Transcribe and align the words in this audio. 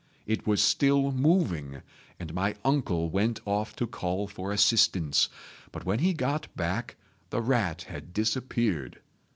It 0.25 0.47
was 0.47 0.63
still 0.63 1.11
moving, 1.11 1.83
and 2.19 2.33
my 2.33 2.55
uncle 2.65 3.11
went 3.11 3.39
off 3.45 3.75
to 3.75 3.85
call 3.85 4.25
for 4.27 4.51
assistance, 4.51 5.29
but 5.71 5.85
when 5.85 5.99
he 5.99 6.11
got 6.11 6.47
back 6.55 6.95
the 7.29 7.39
rat 7.39 7.83
had 7.83 8.11
disappeared. 8.11 8.99